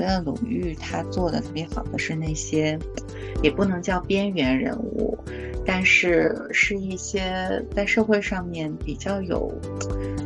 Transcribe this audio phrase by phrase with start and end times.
[0.00, 2.78] 得鲁豫他做的特别好的是那些，
[3.42, 5.16] 也不能叫边缘人物，
[5.64, 9.52] 但是是一些在社会上面比较有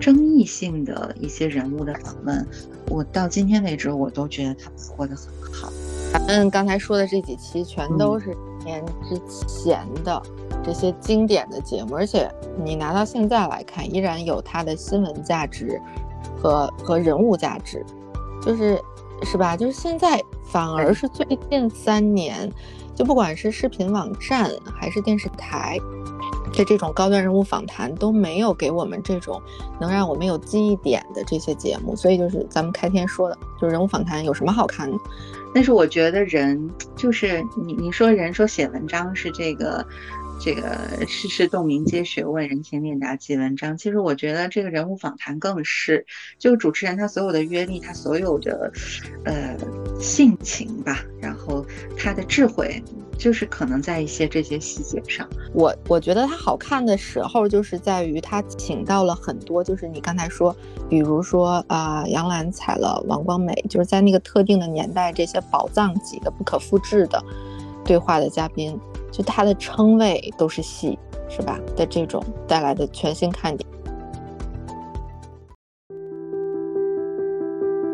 [0.00, 2.46] 争议性的一些人物的访问。
[2.88, 5.72] 我到今天为止，我都觉得他把握的很好。
[6.12, 9.16] 咱们刚才说的这几期全都是年之
[9.46, 10.20] 前的
[10.64, 12.28] 这些经典的节目，而且
[12.64, 15.80] 你拿到现在来看，依然有它的新闻价值
[16.36, 17.84] 和和人物价值，
[18.40, 18.80] 就是
[19.22, 19.56] 是吧？
[19.56, 22.50] 就是现在反而是最近三年，
[22.94, 25.78] 就不管是视频网站还是电视台。
[26.52, 29.40] 的这种高端人物访谈都没有给我们这种
[29.80, 34.98] 能让我们有记忆点的这些节目，所以就是咱们开天说的，就是人物访谈有什么好看的？
[35.54, 39.86] 但是我觉得人就是你，你说人说写文章是这个。
[40.40, 43.76] 这个世事洞明皆学问，人情练达即文章。
[43.76, 46.06] 其实我觉得这个人物访谈更是，
[46.38, 48.72] 就主持人他所有的阅历，他所有的，
[49.26, 49.54] 呃，
[50.00, 52.82] 性情吧，然后他的智慧，
[53.18, 55.28] 就是可能在一些这些细节上。
[55.52, 60.56] 我我觉得他好看的时候，就是在于他请到了很多，就是你刚才说，
[60.88, 67.22] 比如说啊，杨澜采了王光美，就是在那个特定的年代，这些宝藏级的、不可复制的
[67.84, 68.80] 对话的嘉宾。
[69.10, 71.58] 就他的称谓都是戏，是吧？
[71.76, 73.68] 的这种带来的全新看点。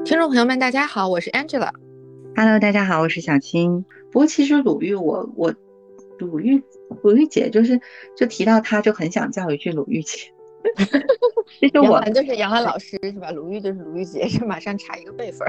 [0.05, 1.71] 听众朋友们，大家好，我是 Angela。
[2.37, 3.85] Hello，大家好，我是小青。
[4.13, 5.55] 不过其实鲁豫，我我
[6.19, 6.63] 鲁豫
[7.03, 7.81] 鲁豫姐就是
[8.17, 10.19] 就提到她就很想叫一句鲁豫姐。
[11.61, 13.31] 其实我就是杨澜老师是吧？
[13.31, 15.49] 鲁豫就是鲁豫姐，是马上查一个辈分。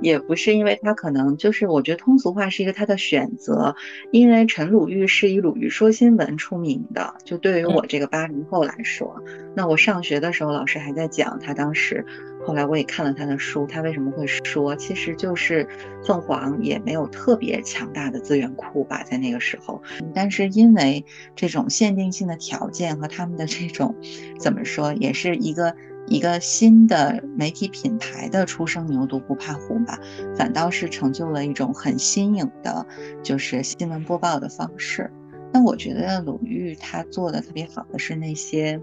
[0.00, 3.74] 也不是因为他可能就是我觉得通俗化是一个他的选择，
[4.10, 7.14] 因为陈鲁豫是以鲁豫说新闻出名的。
[7.24, 9.22] 就对于我这个八零后来说，
[9.54, 12.04] 那我上学的时候老师还在讲他当时，
[12.46, 15.68] 后来我也看了他的书，他为什么会说，其实就是
[16.04, 19.82] 凤凰也没有特别强大的资源库吧，在那个时候，
[20.14, 21.04] 但是因为
[21.36, 23.94] 这种限定性的条件和他们的这种
[24.38, 25.74] 怎么说，也是一个。
[26.10, 29.96] 一个新的媒体品牌的初生，牛犊不怕虎吧，
[30.36, 32.84] 反倒是成就了一种很新颖的，
[33.22, 35.08] 就是新闻播报的方式。
[35.52, 38.82] 那我觉得鲁豫他做的特别好的是那些，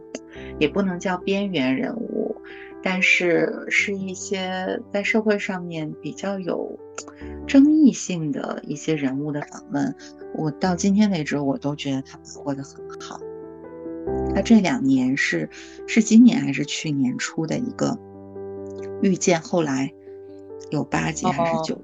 [0.57, 2.33] 也不能叫边缘人物，
[2.81, 6.79] 但是是一些在社会上面比较有
[7.45, 9.93] 争议性的一些人物的访问。
[10.33, 13.19] 我到今天为止，我都觉得他把握的很好。
[14.33, 15.49] 他这两年是
[15.87, 17.97] 是今年还是去年出的一个
[19.01, 19.41] 遇见？
[19.41, 19.93] 后来
[20.69, 21.81] 有八集还是九？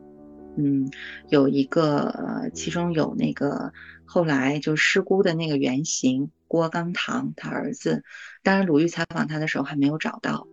[0.55, 0.89] 嗯，
[1.29, 3.73] 有一个，其中有那个
[4.05, 8.03] 后来就失孤的那个原型郭刚堂他儿子。
[8.43, 10.47] 当然，鲁豫采访他的时候还没有找到。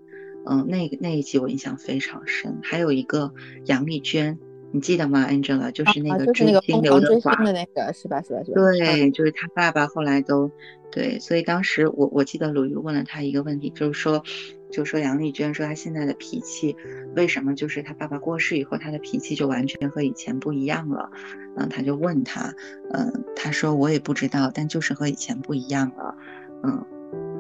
[0.47, 2.61] 嗯，那个那一集我印象非常深。
[2.63, 3.35] 还有一个
[3.67, 4.39] 杨丽娟。
[4.73, 5.71] 你记得吗，Angela？
[5.73, 8.23] 就是那个追星刘德华的那个，是吧？
[8.23, 8.41] 是吧？
[8.55, 10.51] 对，就是他爸爸后来都
[10.93, 14.23] 对，所以当时我我记得鲁豫问了他一个问题，就是说，
[14.71, 16.77] 就说杨丽娟说她现在的脾气
[17.17, 21.11] 为什么就是她爸爸过世以后，她的脾气就完全和以前不一样了？
[21.57, 22.55] 嗯，他就问他，
[22.93, 26.15] 嗯，他说我也不知道，但就是和以前不一样了。
[26.63, 26.87] 嗯，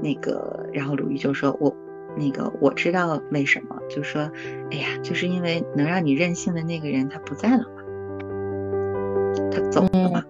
[0.02, 1.76] 那个，然后鲁豫就说我。
[2.18, 4.30] 那个我知道为什么，就说，
[4.70, 7.82] 哎呀，就是因为能让你任性的那个人他不在了嘛，
[9.50, 10.24] 他走了嘛，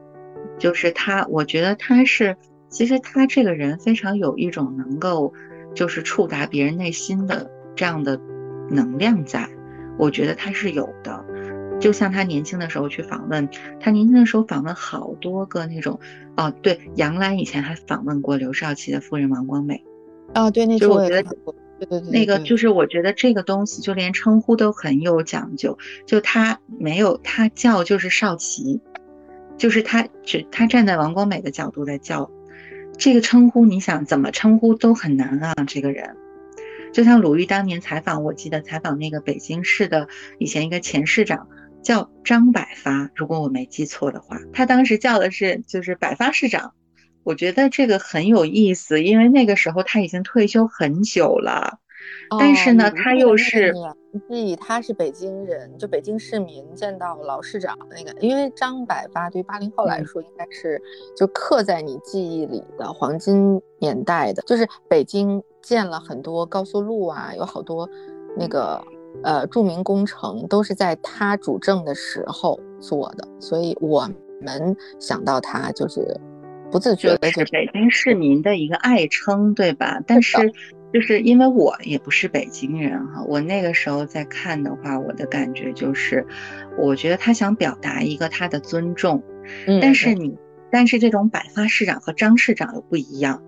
[0.58, 2.36] 就是他，我觉得他是，
[2.70, 5.34] 其实他这个人非常有一种能够，
[5.74, 8.18] 就是触达别人内心的这样的
[8.70, 9.48] 能量在，
[9.98, 11.24] 我觉得他是有的，
[11.78, 16.00] 就像他年轻的时候去访问，他年轻的时候访问好多个那种，
[16.36, 19.84] 哦，对，杨澜以前还访问过刘少奇的夫人王光美，
[20.32, 21.36] 啊，对，那时候我觉得。
[21.86, 28.80] 对对对，那个就是我觉得这个东西就连称呼都很有讲究，就他没有他叫就是少奇，
[29.56, 32.30] 就是他只他站在王光美的角度在叫，
[32.98, 35.54] 这个称呼你想怎么称呼都很难啊。
[35.66, 36.16] 这个人，
[36.92, 41.48] 就像鲁豫当年采访，我记得采访那个北京市的以前一个前市长
[41.82, 46.74] 叫张百发，如果我没记错的话，他当时叫的是就是百发市长。
[47.22, 51.78] 我觉得这个很有意思，因为那个时候他已经退休很久了，
[52.38, 53.74] 但是呢，他又是
[54.28, 60.80] 记忆，他是北京人，就北京市民见到老市长的那个，因为张百发对于八零后来说应该是
[61.14, 67.88] 就刻在你记忆里的黄金年代的，就是北京建了很多高速路啊，有好多
[68.34, 68.82] 那个
[69.22, 74.08] 呃著名工程都是在他主政的时候做的，所以我
[74.40, 76.18] 们想到他就是。
[76.70, 80.00] 不自觉的是北京市民的一个爱称，对吧？
[80.06, 80.52] 但是，
[80.92, 86.26] 就是因为我也不是北京人哈，我那个时候在看的话，我的感觉就是，
[86.78, 89.22] 我觉得他想表达一个他的尊重，
[89.80, 90.36] 但是你，
[90.70, 93.42] 但是这种百发市长和张市长又不一样，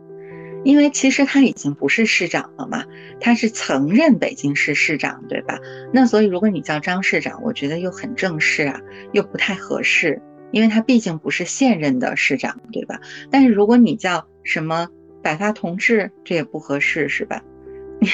[0.64, 2.84] 因为其实他已经不是市长了嘛，
[3.20, 5.58] 他是曾任北京市市长，对吧？
[5.92, 8.80] 那所以如果你叫张市长，我觉得又很正式啊，
[9.12, 10.22] 又不太合适，
[10.52, 13.00] 因为他毕竟不是现任的市长，对吧？
[13.30, 14.88] 但是如果你叫什么？
[15.24, 17.40] 百发同志，这也不合适是吧？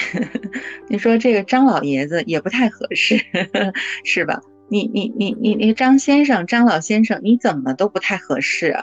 [0.87, 3.19] 你说这个张老爷子也不太合适，
[4.05, 4.39] 是吧？
[4.69, 8.77] 你你你你你张先生、张老先生，你怎么都不太合适。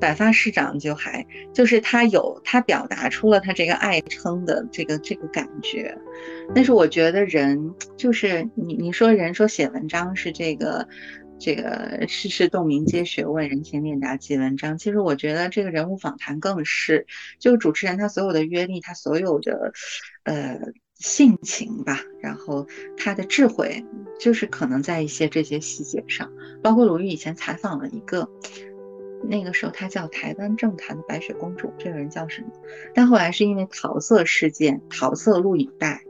[0.00, 5.94] 百发市长就还就是他有他表达出了他这个爱称的这个这个感觉，
[6.54, 10.88] 但是我觉得人就是你你说人说写文章是这个。
[11.38, 14.78] 这个世事洞明皆学问，人情练达即文章。
[14.78, 17.06] 其实我觉得这个人物访谈更是，
[17.38, 19.72] 就主持人他所有的阅历，他所有的
[20.24, 20.58] 呃
[20.94, 22.66] 性情吧，然后
[22.96, 23.84] 他的智慧，
[24.18, 26.32] 就是可能在一些这些细节上。
[26.62, 28.28] 包括鲁豫以前采访了一个，
[29.24, 32.48] 那个时候他叫台湾政坛的白雪公主，这个人叫什么？
[32.94, 36.00] 但后来是因为桃色事件，桃色录影带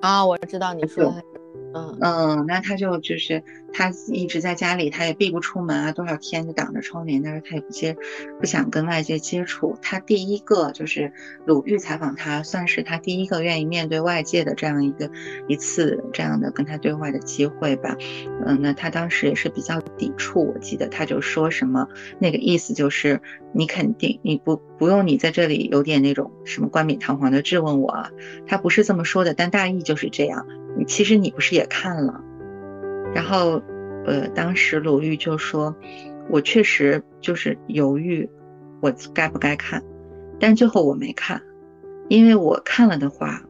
[0.00, 1.24] 啊，我知道你说的。
[1.72, 7.96] 嗯嗯，那他就就是他一直在家里，他也闭不出门啊，多少天就挡着窗帘，但是他也不接，
[8.38, 9.76] 不想跟外界接触。
[9.80, 11.12] 他第一个就是
[11.46, 15.10] 鲁豫采访他，算是他第一个愿意面对外界的这样一个
[15.48, 17.96] 一次这样的跟他对话的机会吧。
[18.46, 21.86] 嗯，那他当时也是比较抵触，我记得他就说什么
[22.18, 23.20] 那个意思就是
[23.52, 28.10] 你肯定你不不用你在这里有点那种什么冠冕堂皇的质问我，啊
[28.46, 30.46] 他不是这么说的，但大意就是这样。
[30.86, 32.22] 其实你不是也看了，
[33.14, 33.60] 然后，
[34.06, 35.74] 呃，当时鲁豫就说，
[36.28, 38.28] 我确实就是犹豫，
[38.80, 39.82] 我该不该看，
[40.38, 41.40] 但最后我没看，
[42.08, 43.42] 因为我看了的话，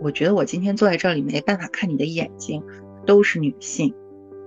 [0.00, 2.62] 我觉得我今天坐在这里没办法看你的眼睛，
[3.06, 3.94] 都是女性。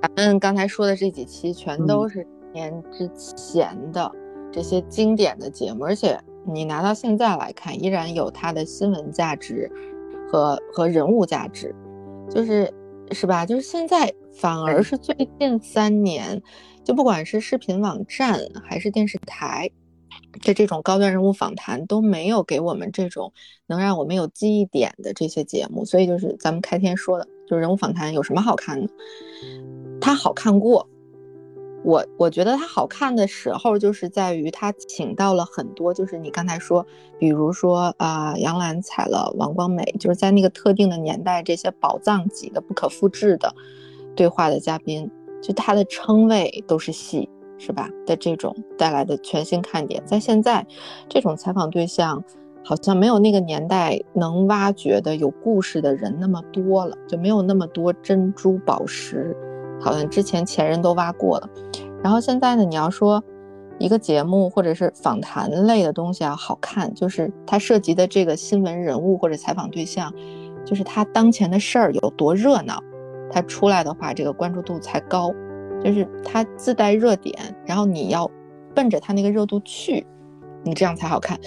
[0.01, 4.09] 咱们刚才说的这几期全都是年之前的
[4.51, 9.69] 这些经典的节目，而且你拿到现在来看，依然有它的新闻价值
[10.31, 11.75] 和和人物价值。
[12.29, 12.71] 就是，
[13.11, 13.45] 是吧？
[13.45, 16.41] 就是现在反而是最近三年，
[16.83, 19.69] 就不管是视频网站还是电视台
[20.41, 23.33] 的这种高端人物访谈，都没有给我们这种
[23.67, 25.83] 能让我们有记忆点的这些节目。
[25.85, 28.91] 所以就是咱们开天说的，就是人物访谈有什么好看的？
[29.99, 30.87] 它好看过。
[31.83, 36.85] 我我觉得它好看的时候，就是在于它请到了很多，就是你刚才说，
[37.17, 43.55] 比如说啊，杨澜采了王光美，就是在那个特定的年代，这些宝藏级的、不可复制的
[44.13, 45.09] 对话的嘉宾，
[45.41, 47.89] 就他的称谓都是戏，是吧？
[48.05, 50.67] 的这种带来的全新看点，在现在
[51.07, 52.21] 这种采访对象，
[52.61, 59.33] 好像没有那个年代能挖掘的有故事的人那么多了，就没有那么多珍珠宝石。
[59.79, 61.49] 好像之前前人都挖过了，
[62.03, 63.23] 然后现在呢，你要说
[63.77, 70.13] 一个节目或者是访谈类的东西啊，好看，就是它涉及的这个新闻人物或者采访对象，
[70.65, 72.83] 就是他当前的事儿有多热闹，
[73.31, 75.33] 他出来的话，这个关注度才高，
[75.83, 77.33] 就是它自带热点，
[77.65, 78.29] 然后你要
[78.75, 80.05] 奔着它那个热度去，
[80.63, 81.39] 你这样才好看。